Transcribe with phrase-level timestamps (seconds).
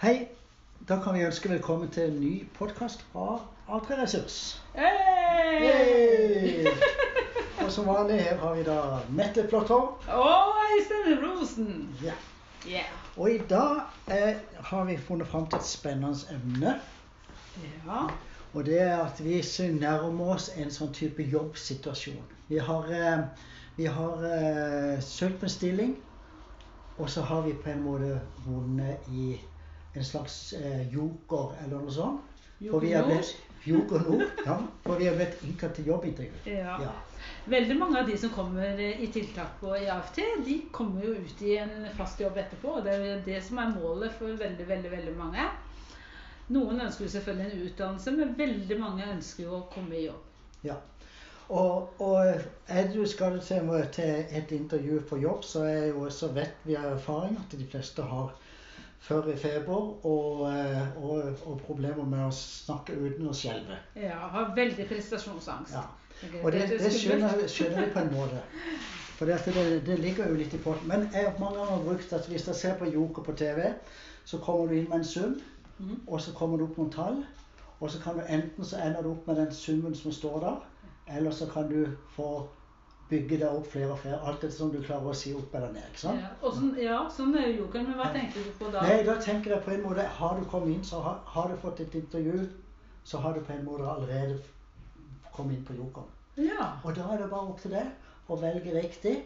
[0.00, 0.28] Hei.
[0.88, 3.34] Da kan vi ønske velkommen til en ny podkast fra
[3.68, 4.36] A3 Ressurs.
[4.72, 5.58] Hey!
[5.66, 6.70] Hey!
[7.60, 8.76] Og som vanlig her har vi da
[9.12, 9.90] Mette Plotter.
[10.08, 11.68] Og Øystein Rosen.
[12.04, 12.14] Ja.
[12.64, 12.88] Yeah.
[13.16, 14.40] Og i dag eh,
[14.70, 16.74] har vi funnet fram til et spennende emne.
[17.60, 18.00] Ja.
[18.54, 19.44] Og det er at vi
[19.84, 22.24] nærmer oss en sånn type jobbsituasjon.
[22.48, 23.46] Vi har, eh,
[23.76, 25.94] vi har eh, søkt på en stilling,
[26.96, 28.16] og så har vi på en måte
[28.48, 29.36] vunnet i
[29.94, 32.26] en slags eh, joker eller noe sånt.
[32.60, 34.42] For vi er blitt, joker Nord.
[34.44, 36.42] Ja, for vi er blitt innkalt til jobbintervju.
[36.52, 36.76] Ja.
[36.84, 36.92] Ja.
[37.50, 41.42] Veldig mange av de som kommer i tiltak på IAFT, AFT, de kommer jo ut
[41.42, 42.76] i en fast jobb etterpå.
[42.78, 45.48] og Det er jo det som er målet for veldig, veldig, veldig mange.
[46.50, 50.24] Noen ønsker jo selvfølgelig en utdannelse, men veldig mange ønsker jo å komme i jobb.
[50.66, 50.76] Ja.
[51.50, 52.26] Og, og
[52.68, 53.70] er du, skal til,
[54.30, 58.02] et intervju på jobb, så, er jo, så vet vi av erfaring at de fleste
[58.06, 58.34] har
[59.00, 63.78] før i feber og, eh, og, og problemer med å snakke uten å skjelve.
[63.96, 65.74] Ja, har veldig prestasjonsangst.
[65.74, 65.86] Ja.
[66.42, 68.42] Og det, det skjønner, skjønner vi på en måte.
[69.16, 70.88] For det, det, det ligger jo litt i potten.
[70.88, 73.70] Men jeg har mange ganger brukt at hvis du ser på Joker på TV,
[74.24, 75.40] så kommer du inn med en sum,
[75.80, 76.00] Mhm.
[76.06, 77.22] og så kommer det opp noen tall.
[77.80, 80.56] Og så kan du enten så ender du opp med den summen som står der,
[81.16, 82.26] eller så kan du få
[83.10, 84.18] bygge deg opp flere og flere.
[84.26, 85.82] Alt etter som du klarer å si opp eller ned.
[85.90, 86.20] ikke sant?
[86.22, 87.88] Ja, og sånn, ja, sånn er jo jokeren.
[87.90, 88.82] Men hva tenker du på da?
[88.86, 91.56] Nei, da tenker jeg på en måte Har du kommet inn, så har, har du
[91.62, 92.46] fått et intervju,
[93.04, 94.38] så har du på en måte allerede
[95.34, 96.10] kommet inn på jokeren.
[96.36, 96.70] Ja.
[96.84, 99.16] Og da er det bare opp til deg å velge riktig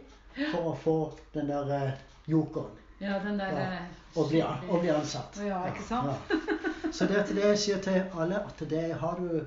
[0.53, 0.97] for å få
[1.35, 1.93] den der eh,
[2.27, 2.73] jokeren.
[3.01, 3.67] ja, den der Ja.
[3.75, 4.41] eh, Og bli,
[4.71, 5.37] og bli ansatt.
[5.45, 6.31] Ja, ikke sant?
[6.31, 6.91] Ja.
[6.95, 9.41] Så det er til det jeg sier til alle, at det har du,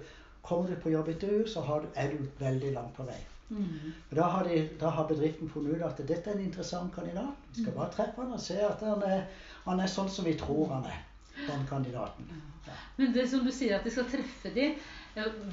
[0.43, 3.15] kommer du på jobbintervju, så har du, er du veldig langt på vei.
[3.49, 7.45] Og Da har, de, da har bedriften funnet ut at dette er en interessant kandidat.
[7.53, 9.23] Vi skal bare treffe han og se at han er,
[9.65, 10.99] han er sånn som vi tror han er,
[11.37, 12.27] den kandidaten.
[12.67, 12.75] Ja.
[12.97, 14.73] Men det som du sier at de skal treffe de,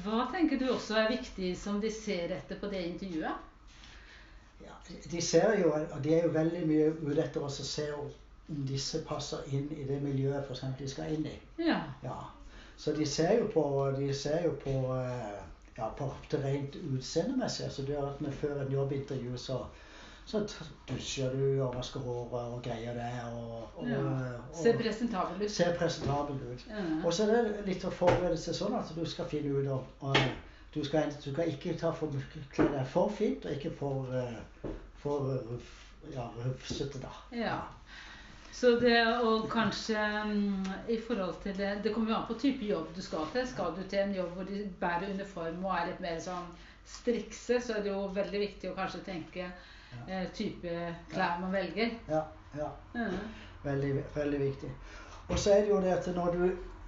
[0.03, 3.51] hva tenker du også er viktig som de ser etter på det intervjuet?
[4.65, 4.75] Ja,
[5.11, 8.11] de ser jo, og de er jo veldig mye ute etter oss å se om
[8.69, 11.35] disse passer inn i det miljøet for eksempel de skal inn i.
[11.65, 11.79] Ja.
[12.03, 12.19] Ja.
[12.77, 13.63] Så de ser jo på,
[13.97, 15.39] de ser jo på, eh,
[15.77, 17.65] ja, på det rent utseendemessig.
[17.65, 19.59] Altså det at vi før en jobbintervju så,
[20.25, 20.41] så
[20.89, 23.11] dusjer du og vasker håret og greier det.
[23.33, 23.99] Og, og, ja.
[23.99, 25.51] og, Ser presentabel ut.
[25.51, 26.67] ser presentabel ut.
[26.69, 26.83] Ja.
[27.05, 30.15] Og så er det litt å forberede seg sånn at du skal finne ut om
[30.15, 30.27] du,
[30.75, 31.13] du skal
[31.47, 32.11] ikke ta for,
[32.55, 34.71] kle deg for fint, og ikke for, eh,
[35.03, 35.31] for
[36.13, 37.11] ja, rufsete, da.
[37.35, 37.59] Ja.
[38.55, 42.65] Så det og kanskje um, i forhold til det Det kommer jo an på type
[42.65, 43.47] jobb du skal til.
[43.47, 46.47] Skal du til en jobb hvor de bærer uniform og er litt mer sånn
[46.85, 49.47] strikse, så er det jo veldig viktig å kanskje tenke
[50.07, 50.75] eh, type
[51.11, 51.97] klær man velger.
[52.07, 52.21] Ja,
[52.55, 52.69] ja.
[52.93, 53.17] Mm.
[53.65, 54.71] Veldig, veldig viktig.
[55.27, 56.45] Og så er det jo det at når du,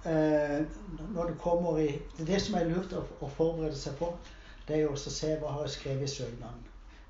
[0.08, 0.58] eh,
[1.10, 4.12] når du kommer i Det det som er lurt å, å forberede seg på.
[4.68, 6.64] Det er jo også å se hva har jeg skrevet i søknaden.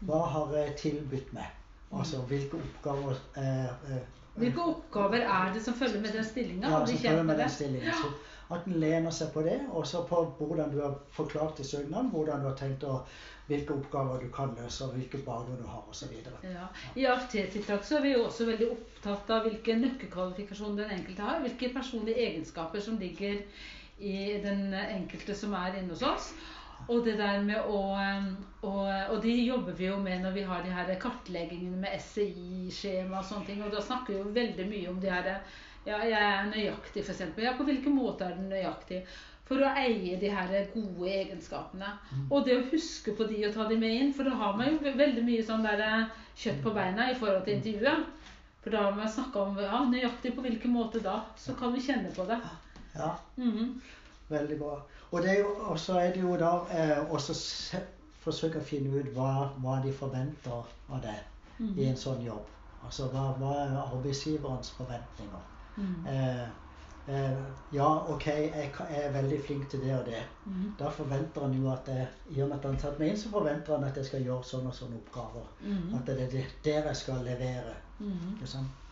[0.08, 1.54] Hva har jeg tilbudt meg?
[1.92, 6.69] Altså hvilke oppgaver eh, eh, Hvilke oppgaver er det som følger med den stillinga?
[6.71, 8.10] ja, som følger med den stillingen.
[8.49, 12.09] At en lener seg på det, og så på hvordan du har forklart i søknaden,
[12.15, 12.94] hvordan du har tenkt å
[13.48, 16.15] hvilke oppgaver du kan løse, og hvilke bakgrunn du har, osv.
[16.44, 16.69] Ja.
[16.97, 21.43] I AFT-tiltak så er vi også veldig opptatt av hvilke nøkkelkvalifikasjoner den enkelte har.
[21.44, 23.44] Hvilke personlige egenskaper som ligger
[23.98, 26.31] i den enkelte som er inne hos oss.
[26.88, 27.78] Og det der med å,
[28.65, 33.19] og, og de jobber vi jo med når vi har de her kartleggingene med SCI-skjema
[33.21, 33.62] og sånne ting.
[33.65, 35.28] Og da snakker vi jo veldig mye om de her
[35.87, 37.21] Ja, jeg er nøyaktig, f.eks.
[37.41, 39.03] Ja, på hvilken måte er den nøyaktig?
[39.48, 41.93] For å eie de her gode egenskapene.
[42.28, 44.10] Og det å huske på de og ta de med inn.
[44.16, 47.47] For da har man jo veldig mye sånn der eh, kjøtt på beina i forhold
[47.47, 48.04] til intervjuet.
[48.65, 51.22] For da har man snakka om ja, nøyaktig på hvilken måte da.
[51.41, 52.41] Så kan vi kjenne på det.
[52.97, 53.81] Ja, Mhm.
[54.28, 54.75] veldig bra.
[55.10, 57.80] Og det er jo, og så er det jo da eh, også se,
[58.20, 60.52] forsøke å finne ut hva, hva de forventer
[60.88, 62.46] av deg i en sånn jobb.
[62.84, 65.47] Altså hva, hva er arbeidsgiverens forventninger?
[65.78, 66.06] Mm.
[66.12, 66.44] Eh,
[67.14, 67.38] eh,
[67.74, 70.22] ja, OK, jeg, jeg er veldig flink til det og det.
[70.47, 70.74] Mm.
[70.78, 72.06] Da forventer han jo at jeg,
[72.36, 74.28] i og med at han har tatt meg inn, så forventer han at jeg skal
[74.28, 75.48] gjøre sånne og sånne oppgaver.
[75.65, 75.97] Mhm.
[75.98, 77.74] At det er det der jeg skal levere.
[77.98, 78.36] Mhm.
[78.36, 78.84] Ikke sant?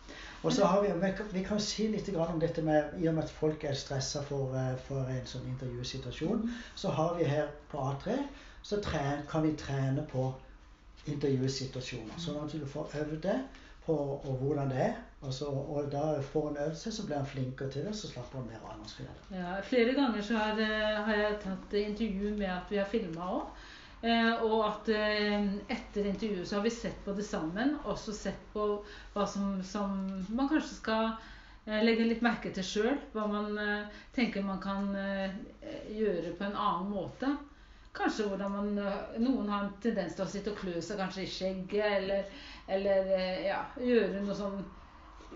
[0.43, 0.87] Og så har vi,
[1.31, 4.55] vi kan- si litt om dette med I og med at folk er stressa for,
[4.55, 8.17] eh, for en sånn intervjusituasjon, så har vi her på A3
[8.63, 10.33] så tren, kan vi trene på
[11.07, 12.17] intervjusituasjoner.
[12.19, 13.37] Sånn at du får øvd det
[13.85, 14.95] på hvordan det er.
[15.21, 18.09] Og, så, og da får en øvd seg, så blir han flinkere til det, så
[18.11, 18.83] slapper han mer av.
[19.31, 23.31] Ja, flere ganger så har, eh, har jeg tatt intervju med at vi har filma
[23.39, 23.47] òg.
[24.01, 28.43] Eh, og at eh, etter intervjuet så har vi sett på det sammen, også sett
[28.53, 28.67] på
[29.15, 29.95] hva som, som
[30.29, 31.07] man kanskje skal
[31.65, 32.95] eh, legge litt merke til sjøl.
[33.15, 33.57] Hva man
[34.15, 34.91] tenker man kan
[35.93, 37.33] gjøre på en annen måte.
[37.97, 38.73] Kanskje hvordan man
[39.23, 43.13] Noen har en tendens til å sitte og klø seg kanskje i skjegget, eller, eller
[43.47, 44.59] ja, gjøre noe sånn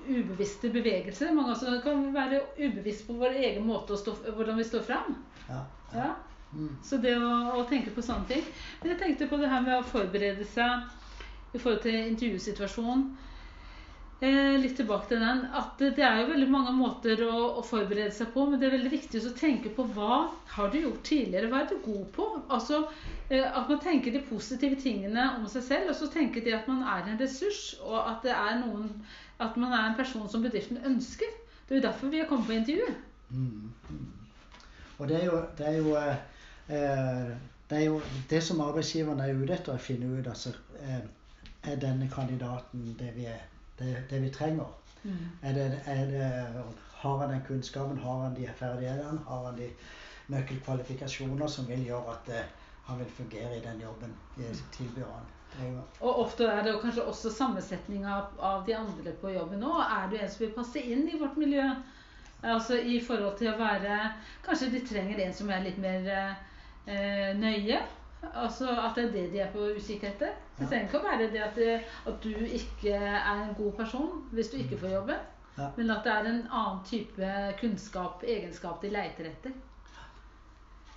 [0.06, 1.34] ubevisste bevegelser.
[1.34, 5.18] Mange også kan være ubevisst på vår egen måte stå, hvordan vi står fram.
[5.50, 5.64] Ja.
[5.98, 6.12] Ja.
[6.52, 6.72] Mm.
[6.84, 8.48] Så det å, å tenke på sånne ting.
[8.82, 13.06] Men jeg tenkte på det her med å forberede seg i forhold til intervjusituasjonen.
[14.22, 15.40] Eh, litt tilbake til den.
[15.58, 18.68] At det, det er jo veldig mange måter å, å forberede seg på, men det
[18.68, 20.20] er veldig viktig å tenke på hva
[20.54, 21.50] har du gjort tidligere?
[21.50, 22.28] Hva er du god på?
[22.54, 22.84] Altså
[23.32, 26.70] eh, At man tenker de positive tingene om seg selv, og så tenker de at
[26.70, 28.94] man er en ressurs, og at det noen
[29.42, 31.32] At man er en person som bedriften ønsker.
[31.66, 32.94] Det er jo derfor vi har kommet på intervju.
[33.32, 33.72] Mm.
[33.90, 34.10] Mm.
[35.00, 36.18] Og det er jo, det er jo eh,
[36.68, 40.28] det er jo det som arbeidsgiveren er ute etter å finne ut.
[40.28, 40.52] altså
[40.84, 41.02] eh,
[41.64, 43.44] Er denne kandidaten det vi, er,
[43.80, 44.68] det, det vi trenger?
[45.42, 46.32] Er det, er det,
[47.02, 49.70] har han den kunnskapen, har han de ferdighetene, har han de
[50.30, 52.52] nøkkelkvalifikasjoner som vil gjøre at eh,
[52.90, 55.32] han vil fungere i den jobben vi tilbyr han?
[55.52, 59.64] Det er Og ofte er det kanskje også sammensetning av, av de andre på jobben
[59.64, 59.82] òg.
[59.82, 61.66] Er du en som vil passe inn i vårt miljø?
[62.42, 63.98] Altså i forhold til å være
[64.46, 66.08] Kanskje de trenger en som er litt mer
[66.88, 67.82] eh, nøye?
[68.22, 70.36] Altså At det er det de er på utkikk etter?
[70.60, 74.12] Det trenger ikke å være det at, det at du ikke er en god person
[74.32, 75.24] hvis du ikke får jobben.
[75.58, 75.70] Ja.
[75.78, 79.56] Men at det er en annen type kunnskap, egenskap de leiter etter.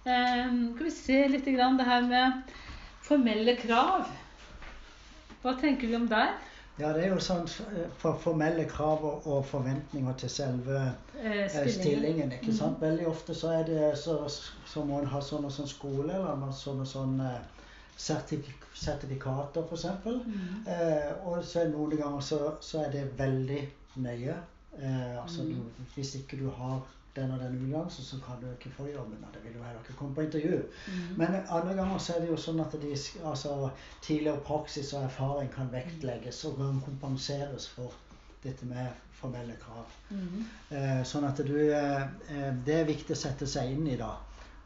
[0.04, 2.54] Eh, skal vi se litt grann det her med
[3.04, 4.10] formelle krav.
[5.42, 6.36] Hva tenker vi om der?
[6.78, 10.78] Ja, det er jo sånn eh, for formelle krav og, forventninger til selve
[11.24, 11.74] Eh, stillingen.
[11.78, 12.32] stillingen.
[12.32, 12.80] ikke sant?
[12.82, 14.16] Veldig ofte så er det så,
[14.66, 17.38] så må en ha sånn og sånn skole, eller man sånn og sånn eh,
[17.96, 19.84] sertifik sertifikater, f.eks.
[20.04, 20.66] Mm.
[20.66, 23.60] Eh, og så er noen ganger så, så er det veldig
[24.02, 24.34] nøye.
[24.80, 25.54] Eh, altså Mm.
[25.54, 26.80] du, Hvis ikke du har
[27.16, 29.22] den og den utdannelsen, så kan du ikke få jobben.
[29.22, 30.62] Og det vil jo heller ikke komme på intervju.
[30.88, 31.16] Mm.
[31.16, 32.92] Men andre ganger så er det jo sånn at de,
[33.24, 33.70] altså,
[34.02, 37.94] tidligere praksis og erfaring kan vektlegges og kan kompenseres for
[38.44, 39.88] dette med formelle krav.
[40.10, 40.44] Mm.
[40.76, 44.12] Eh, sånn at du eh, eh, Det er viktig å sette seg inn i da.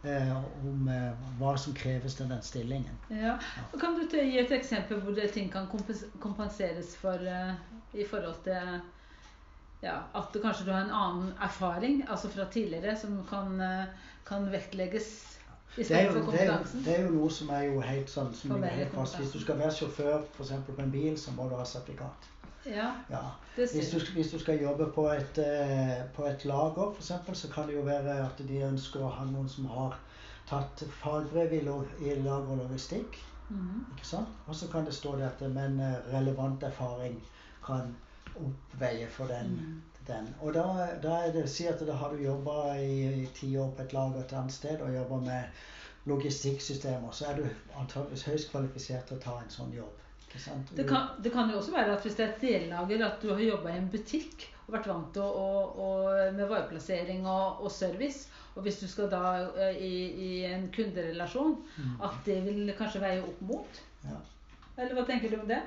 [0.06, 0.34] Eh,
[0.66, 2.98] om eh, hva som kreves til den stillingen.
[3.10, 3.34] Ja.
[3.72, 5.66] Og Kan du gi et eksempel hvor ting kan
[6.22, 7.54] kompenseres for eh,
[7.98, 8.78] i forhold til
[9.82, 13.84] ja, at du kanskje du har en annen erfaring, altså fra tidligere, som kan, eh,
[14.26, 15.10] kan vektlegges
[15.76, 18.32] Det er, jo, det, er jo, det er jo noe som er jo helt sånn
[18.34, 19.19] som ligger helt fast.
[19.20, 22.26] Hvis du skal være sjåfør for eksempel på en bil, så må du ha sertifikat.
[22.66, 23.20] Ja, Ja.
[23.54, 27.69] Hvis du, hvis du skal jobbe på et, eh, på et lager, f.eks., så kan
[27.69, 29.94] det jo være at de ønsker å ha noen som har
[30.48, 33.20] tatt fagbrev i, i lager og logistikk.
[33.94, 34.28] Ikke sant?
[34.46, 37.16] Og så kan det stå det at men eh, relevant erfaring
[37.64, 37.94] kan
[38.46, 39.52] oppveie for den.
[39.56, 39.82] Mhm.
[40.08, 40.29] den.
[40.40, 40.62] Og da,
[41.02, 43.93] da er det Si at da har du jobba i, i ti år på et
[43.93, 45.44] lager et annet sted og jobba med
[46.08, 49.94] logistikksystemer, så er du antakeligvis høyst kvalifisert til å ta en sånn jobb.
[50.76, 53.31] Det kan, det kan jo også være at hvis det er et dellager, at du
[53.32, 57.62] har jobba i en butikk og vært vant til å, å, å, med vareplassering og,
[57.64, 59.23] og service, og hvis du skal da
[59.56, 59.94] eh, i,
[60.29, 61.94] i en kunderelasjon, Mm.
[62.05, 63.81] at det vil kanskje veie opp mot?
[64.05, 64.19] Ja.
[64.76, 65.62] Eller hva tenker du om det?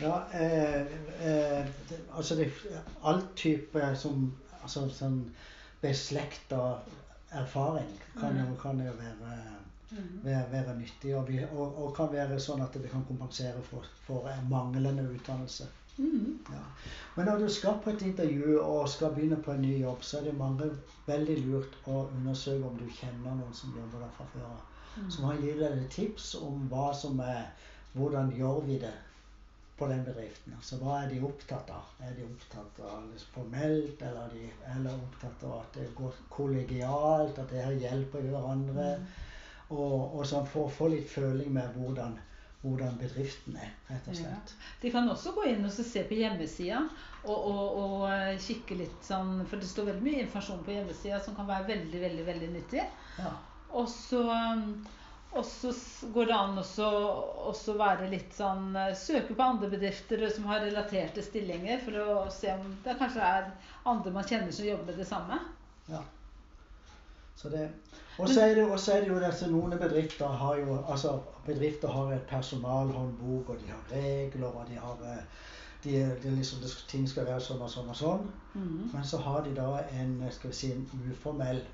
[0.00, 2.50] Ja, eh, eh, det, altså det,
[3.02, 5.18] all type som altså sånn
[5.82, 6.78] beslekta
[7.32, 9.36] erfaring kan jo, kan jo være,
[10.24, 11.14] være, være nyttig.
[11.18, 15.68] Og, og, og kan være sånn at det kan kompensere for, for manglende utdannelse.
[15.96, 16.38] Mhm.
[16.48, 16.62] Ja.
[17.16, 20.18] Men når du skal på et intervju og skal begynne på en ny jobb, så
[20.18, 20.70] er det mange
[21.06, 24.68] veldig lurt å undersøke om du kjenner noen som jobber der fra før av.
[25.10, 27.44] Som har gitt deg tips om hva som er
[27.92, 28.92] Hvordan gjør vi det
[29.82, 30.54] på den bedriften?
[30.54, 31.94] Altså hva er de opptatt av?
[32.06, 36.20] Er de opptatt av det formelt, eller er de eller opptatt av at det går
[36.30, 38.92] kollegialt, at det her hjelper hverandre?
[39.72, 42.14] Og, og sånn få litt føling med hvordan,
[42.62, 44.54] hvordan bedriften er, rett og slett.
[44.82, 46.82] De kan også gå inn og se på hjemmesida
[47.24, 51.22] og, og, og eh, kikke litt sånn For det står veldig mye informasjon på hjemmesida
[51.24, 52.84] som kan være veldig, veldig, veldig nyttig.
[53.18, 53.32] Ja.
[53.72, 54.82] Og så, um,
[55.32, 55.72] og så
[56.12, 61.24] går det an også være litt sånn eh, Søke på andre bedrifter som har relaterte
[61.24, 63.48] stillinger, for å se om det kanskje er
[63.88, 65.38] andre man kjenner som jobber med det samme.
[65.88, 66.02] Ja.
[67.36, 67.64] Så det,
[68.18, 71.14] og så er er det jo disse noen bedrifter har jo altså
[71.46, 75.24] bedrifter har et personalhåndbok, og de har regler, og de har eh,
[75.84, 78.28] de, de liksom, Ting skal være sånn og sånn og sånn.
[78.52, 78.90] Mm.
[78.92, 81.64] Men så har de da en skal vi si, en uformell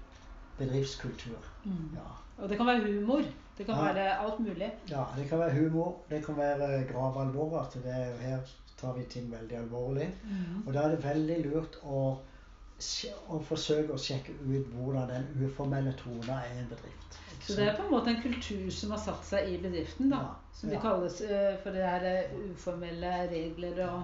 [0.59, 1.51] bedriftskultur.
[1.67, 1.99] Mm.
[1.99, 2.09] Ja.
[2.39, 3.23] Og det kan være humor.
[3.59, 3.93] Det kan Ja.
[3.93, 4.73] være alt mulig.
[4.91, 7.61] ja, det kan være humor, det kan være gravalvor.
[7.61, 8.39] At det er her
[8.81, 10.11] tar vi ting veldig alvorlig.
[10.25, 10.63] Mhm.
[10.67, 12.19] Og da er det veldig lurt å,
[13.29, 17.19] å forsøke å sjekke ut hvordan den uformelle tona er i en bedrift.
[17.41, 20.17] Så det er på en måte en kultur som har satt seg i bedriften, da.
[20.17, 20.81] Ja, Som det ja.
[20.83, 24.03] kalles eh, for det her eh, uformelle regler og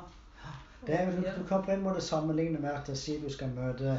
[0.86, 3.98] Det er, du, du kan på en måte sammenligne med at si du skal møte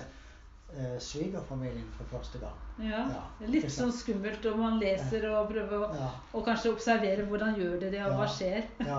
[0.77, 2.61] eh, svigerfamilien for første gang.
[2.79, 3.05] Ja.
[3.07, 7.55] Ja, Litt sånn skummelt, og man leser og prøver å Ja, og kanskje observere hvordan
[7.55, 8.63] gjør de det, og hva skjer.
[8.79, 8.97] ja.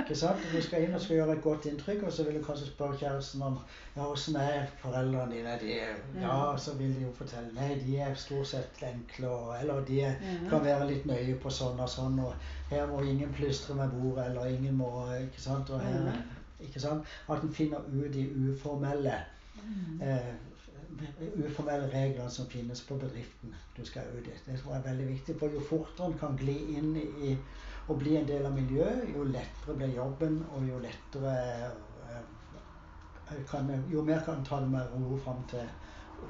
[0.00, 0.40] Ikke sant?
[0.52, 2.96] Du skal inn og skal gjøre et godt inntrykk, og så vil du kanskje spørre
[2.98, 3.58] kjæresten om
[3.96, 5.52] ja, åssen er foreldrene dine?
[5.60, 9.52] De er, ja, så vil de jo fortelle nei, de er stort sett enkle, og,
[9.60, 10.48] eller de er, Ja.
[10.50, 12.34] kan være litt nøye på sånn og sånn, og
[12.72, 15.70] her må ingen plystre med bordet, eller ingen må Ikke sant?
[15.70, 16.10] Og her,
[16.60, 17.04] ikke sant?
[17.28, 19.14] At en finner ut de uformelle
[20.00, 20.32] eh,
[21.46, 24.36] uformelle reglene som finnes på bedriften du skal ut i.
[24.46, 27.36] Det tror jeg er veldig viktig, for jo fortere en kan gli inn i
[27.90, 31.36] og bli en del av miljøet, jo lettere blir jobben, og jo lettere
[32.10, 35.66] eh, kan, Jo mer kan en ta det med ro fram til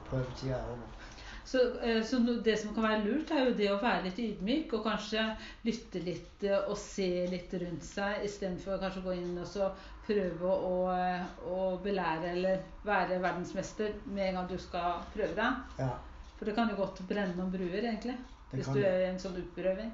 [0.08, 0.96] prøvetida er over.
[1.44, 4.74] Så, eh, så det som kan være lurt, er jo det å være litt ydmyk
[4.78, 5.24] og kanskje
[5.66, 9.72] lytte litt eh, og se litt rundt seg, istedenfor kanskje å gå inn og så
[10.10, 15.78] prøve å, eh, å belære eller være verdensmester med en gang du skal prøve deg.
[15.78, 15.92] Ja,
[16.38, 18.16] For det kan jo godt brenne noen bruer, egentlig.
[18.50, 19.92] Det Hvis du er i en sånn utprøving.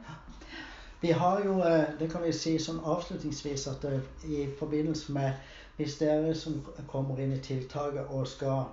[1.00, 5.32] Vi har jo, eh, det kan vi si sånn avslutningsvis, at det i forbindelse med
[5.76, 6.56] hvis dere som
[6.88, 8.64] kommer inn i tiltaket og skal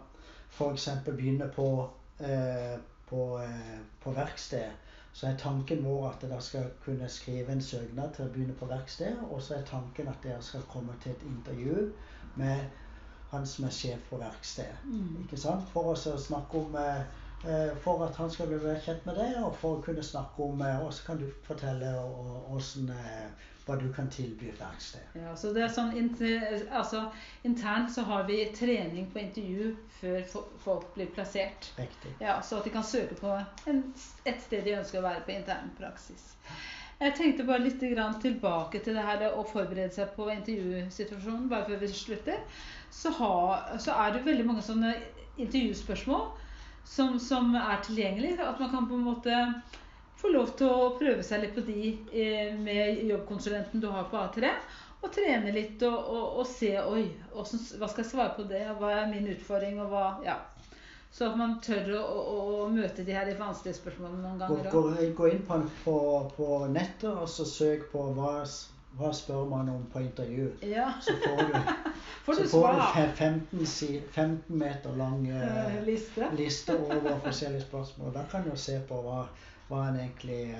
[0.53, 0.87] f.eks.
[1.05, 2.77] begynne på, eh,
[3.09, 4.71] på, eh, på verksted,
[5.13, 8.69] så er tanken vår at dere skal kunne skrive en søknad til å begynne på
[8.69, 11.91] verksted, og så er tanken at dere skal komme til et intervju
[12.41, 12.63] med
[13.33, 14.81] han som er sjef på verkstedet.
[15.21, 15.69] Ikke sant?
[15.73, 17.05] For oss å snakke om eh,
[17.45, 20.61] eh, For at han skal bli kjent med deg, og for å kunne snakke om
[20.61, 21.93] eh, Og så kan du fortelle
[22.53, 22.91] åssen
[23.65, 25.15] hva du kan tilby et sted.
[25.15, 25.93] Ja, så det er sånn,
[26.75, 27.05] altså,
[27.47, 29.69] Internt så har vi trening på intervju
[30.01, 30.21] før
[30.65, 31.71] folk blir plassert.
[31.77, 32.11] Riktig.
[32.19, 33.31] Ja, Så at de kan søke på
[33.71, 33.83] en,
[34.25, 36.33] et sted de ønsker å være på intern praksis.
[36.99, 41.49] Jeg tenkte bare litt grann tilbake til det her å forberede seg på intervjusituasjonen.
[41.49, 42.39] bare før vi slutter.
[42.91, 44.93] Så, ha, så er det veldig mange sånne
[45.37, 46.27] intervjuspørsmål
[46.83, 48.43] som, som er tilgjengelige.
[48.43, 49.39] At man kan på en måte
[50.21, 54.19] få lov til å prøve seg litt på de eh, med jobbkonsulenten du har på
[54.21, 54.53] A3.
[55.03, 57.03] Og trene litt og, og, og se Oi,
[57.33, 58.63] hvordan, hva skal jeg svare på det?
[58.79, 59.81] Hva er min utfordring?
[59.83, 60.37] Og hva, ja.
[61.13, 64.69] Så at man tør å, å, å møte de her i vanskelige spørsmålene noen ganger
[64.73, 64.83] gå,
[65.19, 65.97] gå inn på, på,
[66.37, 68.31] på nettet og så søk på hva,
[68.97, 70.47] hva spør man om på intervju.
[70.71, 70.87] Ja.
[71.03, 71.59] Så får du,
[72.25, 72.81] Får så får du
[73.19, 73.61] 15,
[74.15, 76.31] 15 meter lang Eh, eh, Liste?
[76.39, 78.13] liste over forskjellige spørsmål.
[78.15, 79.25] Da kan du se på hva,
[79.69, 80.55] hva en egentlig,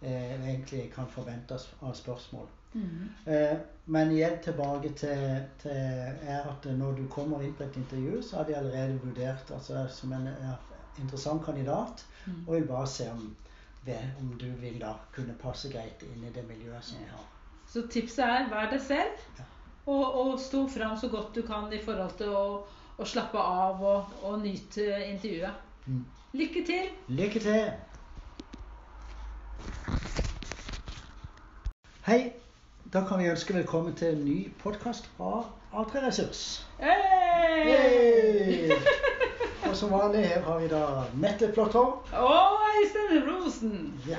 [0.00, 2.46] eh, egentlig kan forvente av spørsmål.
[2.72, 3.08] Mhm.
[3.26, 8.22] Eh, men igjen tilbake til, til er at når du kommer inn på et intervju,
[8.22, 10.28] så har vi allerede vurdert altså, som en
[10.98, 12.48] interessant kandidat, mm.
[12.48, 13.36] og vil bare se om,
[14.20, 17.26] om du vil da kunne passe greit inn i det miljøet som vi har.
[17.72, 19.26] Så tipset er vær deg selv.
[19.38, 19.48] Ja.
[19.86, 22.44] Og, og stå fram så godt du kan i forhold til å,
[22.98, 25.64] å slappe av og, og nyte intervjuet.
[25.86, 26.04] Mm.
[26.38, 26.92] Lykke til!
[27.08, 27.72] Lykke til!
[32.06, 32.32] Hei!
[32.92, 36.66] Da kan vi ønske velkommen til en ny podkast fra A3 Ressurs.
[36.80, 37.70] Hey!
[37.70, 38.72] Hey!
[39.68, 40.82] Og som vanlig her har vi da
[41.14, 42.10] Mette Flåttorp.
[42.12, 44.02] Og Øystein Rosen.
[44.08, 44.18] Ja.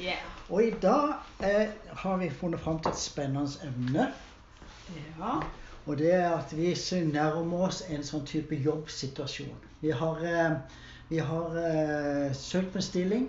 [0.00, 0.18] Yeah.
[0.50, 4.12] Og i dag eh, har vi funnet fram til et spennende emne.
[5.18, 5.38] Ja.
[5.86, 6.74] Og det er at vi
[7.12, 9.56] nærmer oss en sånn type jobbsituasjon.
[9.80, 10.56] Vi har, eh,
[11.08, 13.28] vi har eh, søkt på en stilling,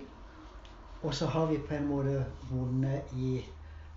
[1.02, 3.40] og så har vi på en måte vunnet i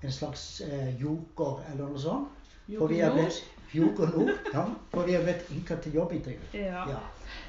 [0.02, 2.46] en slags eh, joker eller noe sånt.
[2.66, 3.44] For vi er Joker blitt,
[3.78, 4.32] joker Nord.
[4.54, 6.48] Ja, for vi er blitt innkalt til jobbintervju.
[6.58, 6.86] Ja.
[6.90, 7.02] Ja.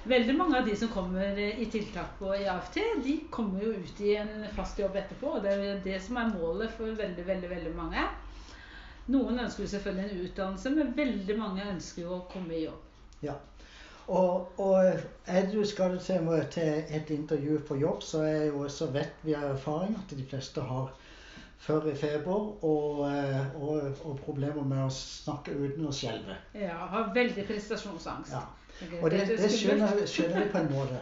[0.04, 4.12] Veldig mange av de som kommer i tiltak på AFT, de kommer jo ut i
[4.20, 5.38] en fast jobb etterpå.
[5.38, 8.04] og Det er jo det som er målet for veldig, veldig, veldig mange.
[9.06, 12.82] Noen ønsker jo selvfølgelig en utdannelse, men veldig mange ønsker jo å komme i jobb.
[13.22, 13.36] Ja.
[14.08, 14.84] Og, og
[15.26, 19.48] er du skal til, et intervju på jobb, så, er jo, så vet vi av
[19.56, 20.92] erfaring at de fleste har
[21.58, 26.36] førre feber og, eh, og, og problemer med å snakke uten å skjelve.
[26.54, 28.32] Ja, har veldig prestasjonsangst.
[28.36, 28.44] Ja.
[29.02, 31.00] Og det, det skjønner, skjønner vi på en måte.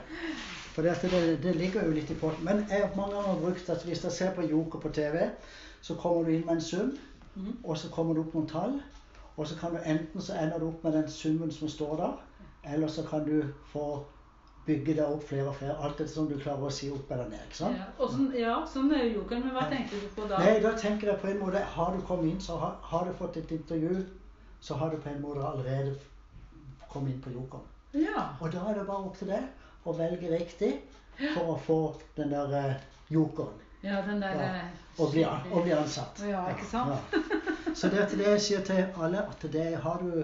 [0.74, 2.46] For det, det, det ligger jo litt i potten.
[2.46, 5.26] Men jeg har mange ganger brukt at hvis jeg ser på Joker på TV,
[5.84, 6.94] så kommer du inn med en sum,
[7.34, 7.56] Mhm.
[7.64, 8.74] og så kommer det opp noen tall.
[9.36, 12.12] Og så kan du enten så ender du opp med den summen som står der,
[12.66, 13.42] eller så kan du
[13.72, 14.04] få
[14.66, 15.74] bygge deg opp flere og flere.
[15.84, 17.42] Alt etter som du klarer å si opp eller ned.
[17.48, 17.76] ikke sant?
[17.76, 19.44] Ja, og sånn, ja, sånn er jo jokeren.
[19.44, 20.38] Men hva tenker du på da?
[20.40, 23.12] Nei, da tenker jeg på en måte Har du kommet inn, så har, har du
[23.18, 24.06] fått et intervju,
[24.60, 25.94] så har du på en måte allerede
[26.88, 27.66] kommet inn på jokeren.
[27.92, 28.24] Ja.
[28.40, 29.44] Og da er det bare opp til deg
[29.84, 30.72] å velge riktig
[31.34, 31.78] for å få
[32.16, 32.74] den der eh,
[33.12, 33.60] jokeren.
[33.84, 34.48] ja, den der Ja.
[34.62, 36.20] eh, Og bli, og bli ansatt.
[36.22, 37.12] Ja, ikke sant?
[37.12, 37.20] Ja.
[37.74, 40.22] Så det er til det jeg sier til alle, at det har du,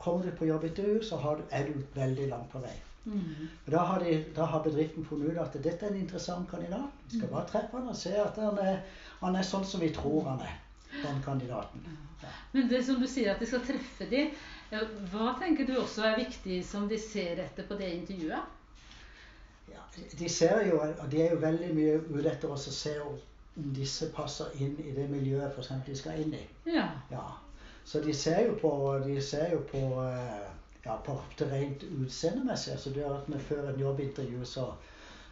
[0.00, 2.76] kommer du på jobbintervju, så har du, er du veldig langt på vei.
[3.04, 3.48] Mm.
[3.66, 6.92] Da har, de, da har bedriften funnet ut at dette er en interessant kandidat.
[7.08, 8.80] Vi skal bare treffe han og se at han er,
[9.20, 10.56] han er sånn som vi tror han er,
[11.00, 11.84] den kandidaten.
[12.22, 12.32] Ja.
[12.52, 14.26] Men det som du sier at de skal treffe de,
[15.12, 18.56] hva tenker du også er viktig som de ser etter på det intervjuet?
[19.72, 19.84] Ja,
[20.18, 23.18] de ser jo, og de er jo veldig mye ute etter oss å se om
[23.76, 26.44] disse passer inn i det miljøet for eksempel de skal inn i.
[26.70, 26.86] Ja.
[27.10, 27.24] Ja.
[27.90, 28.70] Så de ser jo på,
[29.04, 30.50] de ser jo på, eh,
[30.84, 32.72] ja, på det rent utseendemessige.
[32.76, 34.66] Altså det at vi før en jobbintervju så,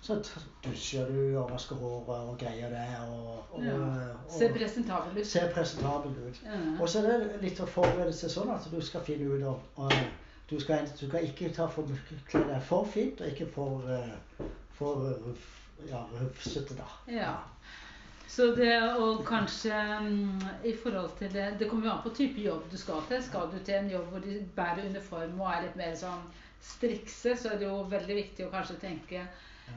[0.01, 0.17] så
[0.65, 2.89] dusjer du og vasker håret og greier det.
[3.09, 3.77] Og, og, ja.
[4.25, 5.27] og Ser presentabel ut.
[5.27, 6.43] ser presentabel ut.
[6.45, 6.59] Ja.
[6.81, 9.85] Og så er det litt å forberede seg sånn at du skal finne ut om
[9.85, 9.95] og
[10.51, 11.87] du, skal, du skal ikke ta for,
[12.27, 14.51] kle deg for fint og ikke for, eh,
[14.81, 15.07] for
[15.87, 16.91] ja, rufsete, da.
[17.13, 17.37] Ja.
[18.29, 22.41] Så det og kanskje um, i forhold til det Det kommer jo an på type
[22.41, 23.23] jobb du skal til.
[23.25, 26.27] Skal du til en jobb hvor de bærer uniform og er litt mer sånn
[26.61, 29.23] strikse, så er det jo veldig viktig å kanskje tenke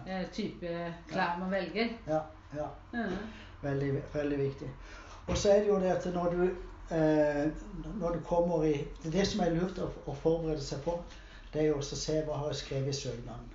[0.07, 0.73] eh, type
[1.11, 1.93] klær man velger.
[2.09, 2.25] Ja,
[2.57, 2.67] ja.
[2.93, 3.15] Mm.
[3.61, 4.69] Veldig, veldig viktig.
[5.27, 6.43] Og så er det jo det at når du,
[6.97, 7.43] eh,
[8.01, 10.97] når du kommer i Det som er lurt å, å forberede seg på,
[11.53, 13.49] det er jo også å se hva har jeg skrevet i søknaden.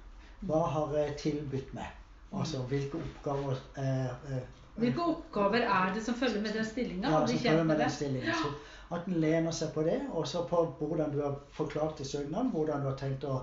[0.46, 1.92] Hva har jeg tilbudt meg?
[2.36, 4.42] Altså hvilke oppgaver eh, eh,
[4.76, 7.10] Hvilke oppgaver er det som følger med den stillinga?
[7.10, 8.34] ja, som følger med den stillingen.
[8.42, 8.50] Så
[8.96, 12.52] at en lener seg på det, og så på hvordan du har forklart i søknaden,
[12.54, 13.40] hvordan du har tenkt å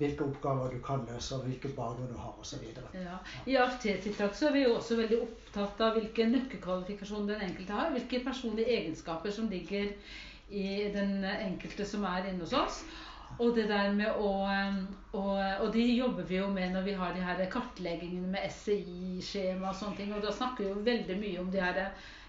[0.00, 2.62] hvilke oppgaver du kan løse, og hvilke bakgrunn du har, osv.
[2.94, 3.18] Ja.
[3.48, 7.92] I AFT-tiltak så er vi jo også veldig opptatt av hvilke nøkkelkvalifikasjoner den enkelte har.
[7.96, 9.92] Hvilke personlige egenskaper som ligger
[10.48, 12.82] i den enkelte som er inne hos oss.
[13.38, 14.28] Og det der med å,
[15.12, 19.70] og, og de jobber vi jo med når vi har de her kartleggingene med SCI-skjema
[19.72, 20.14] og sånne ting.
[20.16, 21.82] Og da snakker vi jo veldig mye om de her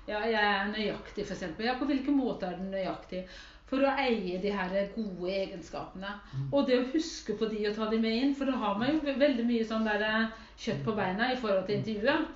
[0.08, 1.46] Ja, jeg er nøyaktig, f.eks.
[1.60, 3.26] Ja, på hvilken måte er den nøyaktig?
[3.68, 6.14] For å eie de her gode egenskapene.
[6.52, 8.36] Og det å huske på de og ta de med inn.
[8.36, 10.30] For da har man jo veldig mye sånn der eh,
[10.64, 12.30] kjøtt på beina i forhold til intervjuet.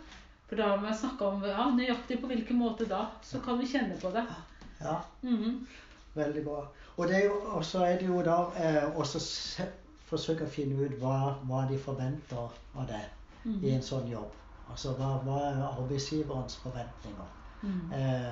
[0.50, 3.06] For da har man snakka om ja, nøyaktig på hvilken måte da.
[3.24, 4.26] Så kan vi kjenne på det.
[4.82, 5.66] Ja, Mhm.
[6.16, 6.66] veldig bra.
[7.02, 9.20] Og det jo, og så er det jo da eh, også
[10.06, 11.16] forsøke å finne ut hva,
[11.50, 13.58] hva de forventer av deg mm.
[13.64, 14.36] i en sånn jobb.
[14.70, 17.32] Altså hva, hva er arbeidsgiverens forventninger?
[17.64, 17.96] Mm.
[17.98, 18.30] Eh,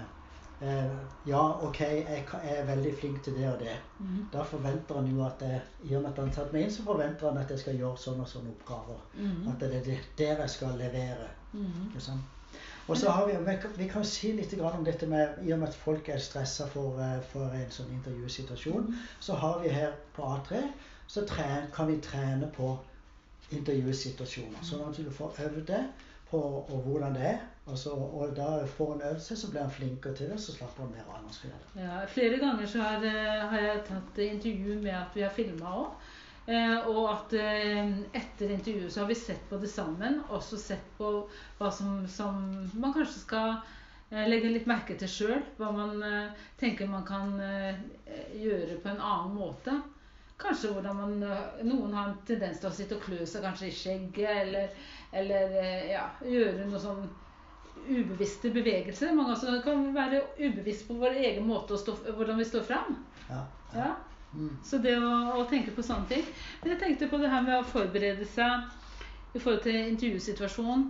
[0.69, 0.93] eh,
[1.31, 3.73] ja, OK, jeg, jeg er veldig flink til det og det.
[3.97, 4.21] Mm.
[4.35, 6.75] Da forventer han jo at jeg, i og med at han har tatt meg inn,
[6.77, 9.01] så forventer han at jeg skal gjøre sånne og sånne oppgaver.
[9.17, 9.47] Mhm.
[9.49, 11.31] At det er det der jeg skal levere.
[11.55, 11.89] Mhm.
[11.89, 12.35] Ikke sant?
[12.89, 13.33] Og så har vi,
[13.77, 16.99] vi kan- si litt om dette med I og med at folk er stressa for,
[16.99, 20.63] eh, for en sånn intervjusituasjon, så har vi her på A3
[21.07, 22.77] så tren, kan vi trene på
[23.51, 24.61] intervjusituasjoner.
[24.63, 25.83] Sånn at du får øvd det
[26.29, 26.41] på
[26.85, 27.39] hvordan det er.
[27.65, 30.83] Og, så, og da får en øvelse, så blir en flinkere til det, så slapper
[30.83, 31.25] en mer av.
[31.75, 35.65] Ja, flere ganger så har, eh, har jeg tatt intervju med at vi har filma
[35.65, 35.91] òg.
[36.49, 40.23] Eh, og at eh, etter intervjuet så har vi sett på det sammen.
[40.33, 41.11] Også sett på
[41.59, 42.39] hva som, som
[42.73, 43.51] man kanskje skal
[44.09, 45.43] eh, legge litt merke til sjøl.
[45.59, 46.01] Hva man
[46.57, 47.37] tenker man kan
[48.33, 49.77] gjøre på en annen måte.
[50.39, 51.15] Kanskje hvordan man
[51.67, 54.77] Noen har en tendens til å sitte og klø seg kanskje i skjegget, eller,
[55.11, 55.57] eller
[55.91, 57.03] ja, gjøre noe sånn
[57.89, 59.13] ubevisste bevegelser.
[59.13, 62.95] Mange også kan være ubevisst på vår egen måte å stå, hvordan vi står fram.
[63.29, 63.43] Ja.
[63.75, 63.89] Ja.
[64.33, 64.55] Mm.
[64.63, 66.25] Så det å, å tenke på sånne ting.
[66.61, 70.89] Men jeg tenkte på det her med å forberede seg i forhold til intervjusituasjonen.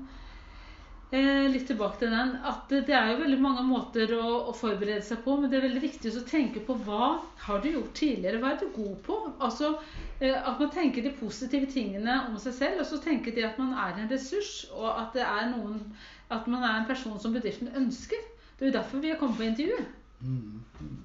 [1.11, 2.35] Eh, litt tilbake til den.
[2.45, 5.65] At det, er jo veldig mange måter å, å forberede seg på, men det er
[5.65, 7.15] veldig viktig å tenke på hva
[7.47, 8.41] har du gjort tidligere?
[8.43, 9.17] Hva er du god på?
[9.41, 9.71] Altså
[10.19, 13.57] eh, At man tenker de positive tingene om seg selv, og så tenker de at
[13.57, 15.25] man er en ressurs, og at det
[15.55, 15.81] noen
[16.29, 18.21] At man er en person som bedriften ønsker.
[18.59, 19.81] Det er jo derfor vi har kommet på intervju.
[20.21, 20.61] Mm.
[20.83, 20.97] Mm.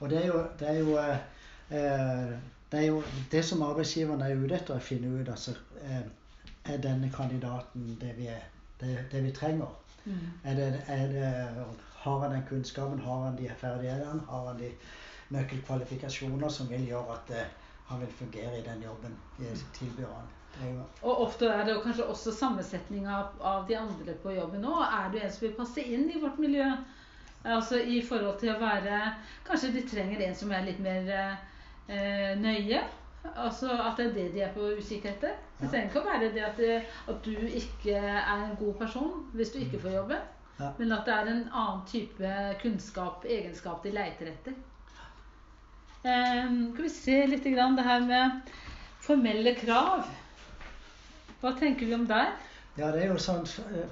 [0.00, 1.18] Og det er jo, det er jo eh,
[1.70, 5.28] det er jo det som arbeidsgiveren er ute etter å finne ut.
[5.28, 6.02] altså eh,
[6.64, 8.42] Er denne kandidaten det vi, er,
[8.80, 9.76] det, det vi trenger?
[10.44, 11.30] Er det, er det,
[12.02, 13.00] har han den kunnskapen?
[13.00, 14.22] Har han de ferdighetene?
[14.28, 14.70] Har han de
[15.34, 17.50] nøkkelkvalifikasjoner som vil gjøre at eh,
[17.90, 20.30] han vil fungere i den jobben vi tilbyr han?
[20.54, 24.64] Det er Og ofte er det kanskje også sammensetning av, av de andre på jobben
[24.66, 24.82] òg.
[24.82, 26.66] Er du en som vil passe inn i vårt miljø?
[27.44, 29.14] Altså i forhold til å være
[29.46, 31.06] Kanskje de trenger en som er litt mer
[31.90, 32.80] eh, nøye?
[33.36, 35.34] Altså At det er det de er på utkikk etter?
[35.60, 35.70] Det Ja.
[35.74, 36.76] trenger ikke å være det at, det
[37.08, 40.16] at du ikke er en god person hvis du ikke får jobbe.
[40.60, 40.70] Ja.
[40.78, 42.30] Men at det er en annen type
[42.62, 44.56] kunnskap, egenskap de leiter etter.
[46.04, 48.52] Eh, skal vi se litt grann det her med
[49.04, 50.06] Formelle krav.
[51.40, 52.32] Hva tenker vi om der?
[52.80, 53.44] Ja, det er jo sånn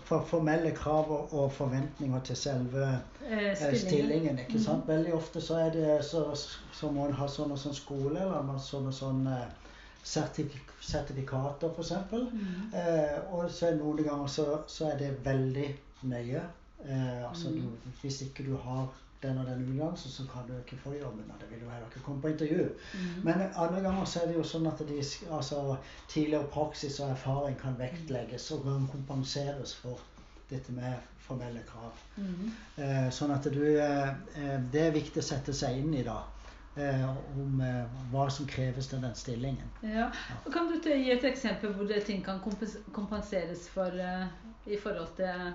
[0.09, 2.87] for formelle krav og forventninger til selve
[3.29, 3.89] Eh, eh, stillingen.
[3.89, 4.39] stillingen.
[4.39, 4.87] ikke sant?
[4.87, 4.89] Mhm.
[4.89, 6.35] Veldig ofte så er det så,
[6.73, 9.49] så må en ha sånn og sånn skole, eller sånn og sånn eh,
[10.05, 11.93] sertifik sertifikater, f.eks.
[12.13, 12.73] Mm.
[12.75, 15.67] Eh, og så noen ganger så, så er det veldig
[16.03, 16.43] nøye.
[16.85, 17.55] Eh, altså mm.
[17.61, 18.87] du, hvis ikke du har
[19.23, 21.31] den og den utdannelsen, så kan du ikke få jobben.
[21.35, 22.69] Og det vil du heller ikke komme på intervju.
[22.95, 23.25] Mm.
[23.25, 25.01] Men andre ganger så er det jo sånn at de,
[25.31, 25.77] altså,
[26.09, 30.01] tidligere praksis og erfaring kan vektlegges og kan kompenseres for
[30.51, 30.95] dette med
[31.29, 31.93] formelle krav.
[32.17, 32.51] Mm.
[32.77, 36.23] Eh, sånn at du eh, eh, Det er viktig å sette seg inn i da.
[36.79, 37.09] Eh,
[37.41, 39.71] om eh, hva som kreves til den stillingen.
[39.83, 40.11] Ja.
[40.45, 42.39] Og Kan du gi et eksempel hvor ting kan
[42.95, 44.29] kompenseres for eh,
[44.71, 45.49] i forhold til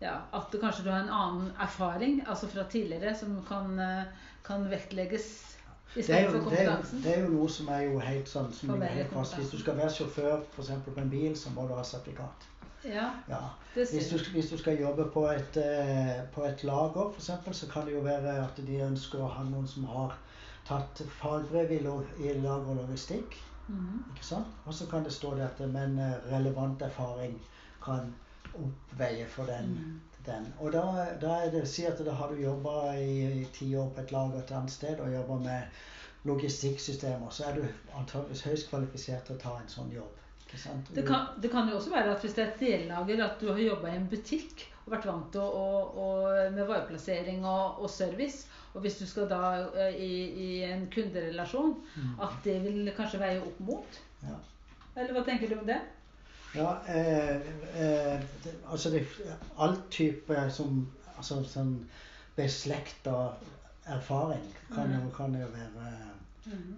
[0.00, 4.04] ja, at du kanskje du har en annen erfaring altså fra tidligere som kan, eh,
[4.46, 5.26] kan vektlegges
[5.94, 8.48] Det er, jo, det, er jo, det er jo noe som er jo helt sånn
[8.52, 9.36] som ligger helt fast.
[9.38, 12.48] Hvis du skal være sjåfør for eksempel på en bil, så må du ha sertifikat.
[12.84, 13.38] Ja, Ja.
[13.74, 17.68] det Hvis du, hvis du skal jobbe på et, eh, på et lager, f.eks., så
[17.70, 20.18] kan det jo være at de ønsker å ha noen som har
[20.66, 23.38] tatt fagbrev i, i lager og logistikk.
[23.68, 24.04] Mhm.
[24.16, 24.46] ikke sant?
[24.66, 27.38] Og så kan det stå dette, at men eh, relevant erfaring
[27.84, 28.14] kan
[28.60, 29.70] oppveie for den.
[29.74, 30.00] Mhm.
[30.26, 30.46] den.
[30.58, 30.82] Og da,
[31.20, 34.38] da er det Si at da har du jobba i, ti år på et lager
[34.40, 35.62] et annet sted og jobba med
[36.24, 37.64] logistikksystemer, så er du
[37.98, 40.20] antakeligvis høyst kvalifisert til å ta en sånn jobb.
[40.94, 43.48] Det kan, det kan jo også være at hvis det er et dellager, at du
[43.50, 46.08] har jobba i en butikk og vært vant til å, å, å,
[46.54, 49.40] med vareplassering og, og service, og hvis du skal da
[49.80, 50.12] eh, i,
[50.46, 52.14] i en kunderelasjon, Mm.
[52.26, 53.98] at det vil kanskje veie opp mot?
[54.22, 54.36] Ja.
[54.96, 55.80] Eller hva tenker du om det?
[56.54, 59.06] Ja, eh, eh, det, altså det,
[59.58, 60.84] all type som
[61.16, 61.72] altså sånn
[62.36, 63.14] beslekta
[63.90, 65.88] erfaring kan jo, kan jo være,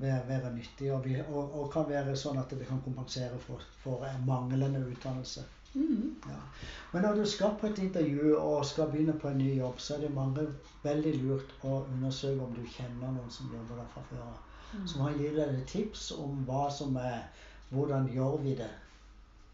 [0.01, 0.89] være, være nyttig.
[0.95, 5.45] Og, og, og kan være sånn at det kan kompensere for, for manglende utdannelse.
[5.75, 6.15] Mm.
[6.25, 6.41] Ja.
[6.93, 9.99] Men når du skal på et intervju og skal begynne på en ny jobb, så
[9.99, 10.47] er det mange
[10.87, 14.41] veldig lurt å undersøke om du kjenner noen som jobber der fra før av.
[14.73, 14.89] Mhm.
[14.89, 17.29] Som har gitt deg tips om hva som er
[17.67, 18.69] Hvordan gjør vi det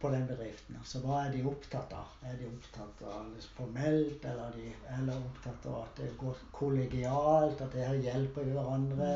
[0.02, 0.76] på den bedriften?
[0.80, 2.12] Altså hva er de opptatt av?
[2.26, 6.40] Er de opptatt av det formelt, eller er de eller opptatt av at det går
[6.56, 9.12] kollegialt, at det her hjelper hverandre?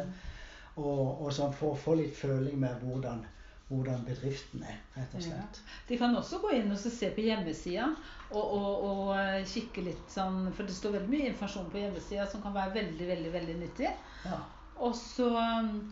[0.76, 3.22] Og, og sånn for å få litt føling med hvordan,
[3.70, 5.60] hvordan bedriften er, rett og slett.
[5.88, 7.88] De kan også gå inn og se på hjemmesida
[8.30, 12.28] og, og, og eh, kikke litt sånn For det står veldig mye informasjon på hjemmesida
[12.28, 13.94] som kan være veldig, veldig, veldig nyttig.
[14.28, 14.42] Ja.
[14.84, 15.86] Og så, um,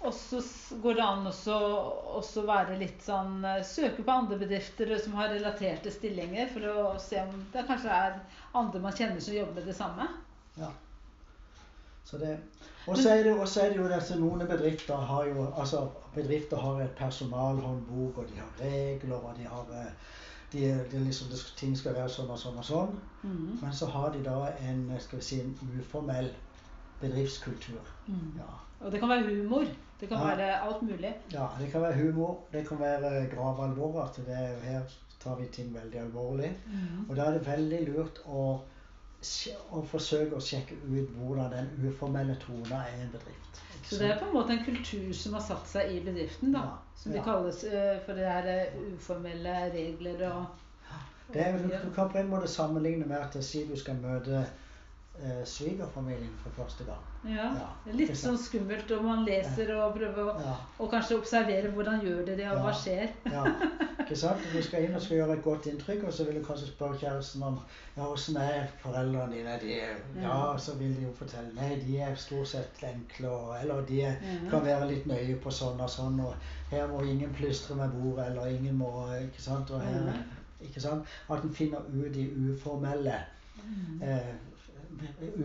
[0.00, 0.40] og så
[0.82, 5.90] går det an også være litt sånn eh, Søke på andre bedrifter som har relaterte
[5.90, 8.20] stillinger, for å se om det kanskje er
[8.58, 10.06] andre man kjenner som jobber med det samme.
[10.58, 10.70] Ja.
[12.06, 12.36] Så det,
[12.86, 13.24] og så er er
[13.74, 18.54] det jo at noen bedrifter har jo altså bedrifter har et personalhåndbok, og de har
[18.60, 19.90] regler, og de har eh,
[20.52, 22.94] de, de liksom, Ting skal være sånn og sånn og sånn.
[23.22, 23.58] Mm.
[23.60, 26.30] Men så har de da en skal vi si, en uformell
[27.02, 27.92] bedriftskultur.
[28.06, 28.38] Mm.
[28.38, 28.48] Ja.
[28.80, 29.66] Og det kan være humor.
[30.00, 30.34] Det kan Ja.
[30.36, 31.14] være alt mulig.
[31.32, 31.46] ja.
[31.60, 34.02] Det kan være humor, det kan være gravalvor.
[34.04, 34.80] At det er, her
[35.20, 36.52] tar vi ting veldig alvorlig.
[37.08, 38.60] Og da er det veldig lurt å,
[39.72, 43.58] å forsøke å sjekke ut hvordan den uformelle tonen er i en bedrift.
[43.88, 46.58] Så det er på en måte en kultur som har satt seg i bedriften, da.
[46.58, 47.24] Ja, Som de ja.
[47.24, 50.46] kalles eh, for det er eh, uformelle regler og
[51.32, 54.46] Det er, du kan på en måte sammenligne med at si du skal møte
[55.22, 57.04] eh, svigerfamilien for første gang.
[57.28, 57.48] Ja.
[57.58, 62.00] Ja, Litt sånn skummelt, om man leser og prøver å Ja, og kanskje observere hvordan
[62.04, 63.08] gjør de det, og hva skjer.
[63.26, 63.44] ja.
[64.08, 64.44] Ikke sant?
[64.54, 66.96] Du skal inn og skal gjøre et godt inntrykk, og så vil du kanskje spørre
[67.02, 67.58] kjæresten om
[67.96, 69.56] ja, hvordan er foreldrene dine.
[69.60, 73.52] De er, ja, så vil de jo fortelle nei, de er stort sett enkle, og,
[73.60, 74.16] eller de er,
[74.48, 76.34] kan være litt nøye på sånn og sånn, og
[76.70, 79.70] her må ingen plystre med bordet, eller ingen må Ikke sant?
[79.76, 80.22] Og her,
[80.64, 81.04] ikke sant?
[81.28, 83.18] At en finner ut de uformelle
[84.02, 84.32] eh,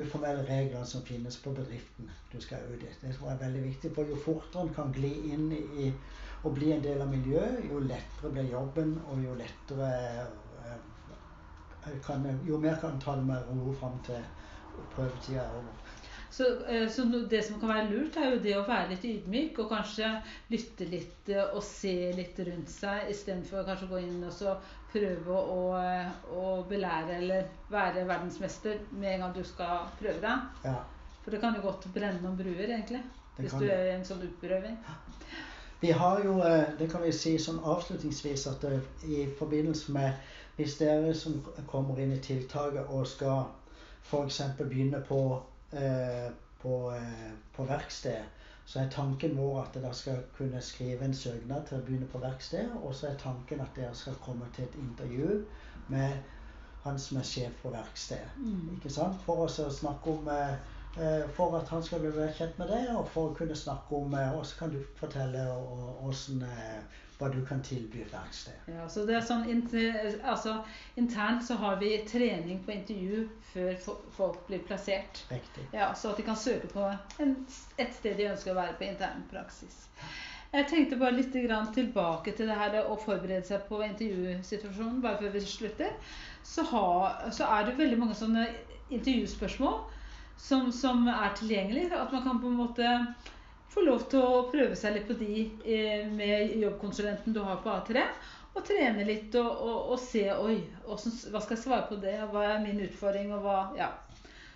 [0.02, 2.92] uformelle reglene som finnes på bedriften du skal ut i.
[3.02, 5.92] Det tror jeg er veldig viktig, for jo fortere en kan gli inn i
[6.44, 9.92] og bli en del av miljøet, jo lettere blir jobben, og jo lettere
[10.64, 14.26] eh, kan, Jo mer kan en ta det med ro fram til
[14.96, 15.83] prøvetida er over.
[16.34, 19.60] Så, eh, så det som kan være lurt, er jo det å være litt ydmyk
[19.62, 20.08] og kanskje
[20.50, 24.56] lytte litt eh, og se litt rundt seg, istedenfor kanskje å gå inn og så
[24.90, 30.50] prøve å, eh, å belære eller være verdensmester med en gang du skal prøve deg.
[30.66, 30.80] Ja,
[31.22, 33.04] For det kan jo godt brenne noen bruer, egentlig.
[33.38, 34.82] Det Hvis du er i en sånn utprøving.
[35.86, 36.40] Vi har jo,
[36.80, 38.66] det kan vi si sånn avslutningsvis, at
[39.06, 43.48] i forbindelse med Hvis dere som kommer inn i tiltaket og skal
[44.06, 44.42] f.eks.
[44.60, 45.42] begynne på,
[46.64, 48.24] på, eh, på verksted,
[48.66, 52.22] så er tanken vår at dere skal kunne skrive en søknad til å begynne på
[52.24, 52.72] verksted.
[52.84, 55.42] Og så er tanken at dere skal komme til et intervju
[55.92, 56.22] med
[56.84, 58.32] han som er sjef på verkstedet.
[58.38, 58.78] Mm.
[58.78, 59.20] Ikke sant?
[59.26, 60.72] For oss å snakke om eh, eh,
[61.34, 64.14] For at han skal bli mer kjent med deg, og for å kunne snakke om
[64.14, 68.68] eh, Og så kan du fortelle og, hvordan, eh, hva du kan tilby verksted.
[68.70, 70.60] Ja, så det er sånn, inter- altså,
[71.00, 73.74] Internt så har vi trening på intervju før
[74.18, 75.24] folk blir plassert.
[75.32, 75.66] Riktig.
[75.74, 76.86] Ja, Så at de kan søke på
[77.24, 77.36] en,
[77.78, 79.88] et sted de ønsker å være på intern praksis.
[80.54, 85.02] Jeg tenkte bare litt grann tilbake til det her å forberede seg på intervjusituasjonen.
[85.02, 85.96] bare før vi slutter.
[86.44, 86.86] Så, ha,
[87.32, 88.46] så er det veldig mange sånne
[88.94, 89.80] intervjuspørsmål
[90.38, 91.90] som, som er tilgjengelig.
[91.94, 92.94] At man kan på en måte
[93.74, 97.74] få lov til å prøve seg litt på de eh, med jobbkonsulenten du har på
[97.74, 98.06] A3.
[98.54, 102.20] Og trene litt og, og, og se Oi, hvordan, hva skal jeg svare på det?
[102.30, 103.32] Hva er min utfordring?
[103.34, 103.90] Og hva, ja.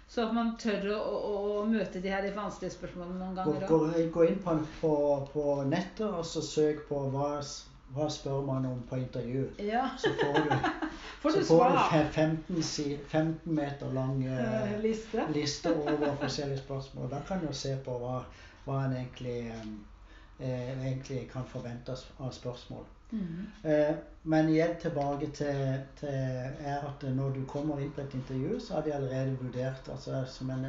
[0.07, 3.65] Så at man tør å, å, å møte de her de vanskelige spørsmålene noen ganger.
[3.67, 3.79] gå,
[4.13, 4.91] gå inn på, på,
[5.33, 7.33] på nettet og så søk på hva,
[7.97, 9.47] hva spør man om på intervju.
[9.67, 10.53] Ja, Så får du,
[11.21, 12.63] så får du 15,
[13.07, 15.25] 15 meter lang Eh, Liste.
[15.33, 17.09] liste over forskjellige spørsmål.
[17.11, 18.19] Da kan du se på hva,
[18.65, 19.51] hva en egentlig,
[20.39, 22.85] eh, egentlig kan forvente av spørsmål.
[23.11, 23.45] Mhm.
[23.63, 26.09] Eh, men igjen tilbake til, til
[26.59, 30.25] er at når du kommer inn på et intervju, så har de allerede vurdert altså,
[30.27, 30.65] som en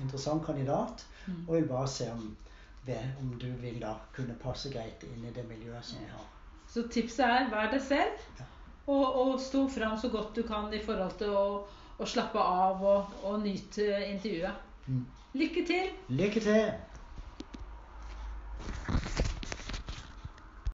[0.00, 1.48] interessant kandidat, Mm.
[1.48, 2.36] og vil bare se om,
[3.20, 6.24] om du vil da kunne passe greit inn i det miljøet som vi har.
[6.68, 8.44] Så tipset er vær deg selv, Ja.
[8.86, 11.46] Og, og stå fram så godt du kan i forhold til å,
[12.00, 14.68] å slappe av og, og nyte intervjuet.
[14.86, 15.04] Mm.
[15.40, 15.90] Lykke til!
[16.08, 16.70] Lykke til!